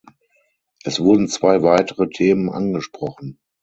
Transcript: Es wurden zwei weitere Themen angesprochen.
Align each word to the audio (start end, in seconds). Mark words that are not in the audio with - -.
Es 0.83 0.99
wurden 0.99 1.27
zwei 1.27 1.61
weitere 1.61 2.09
Themen 2.09 2.49
angesprochen. 2.49 3.37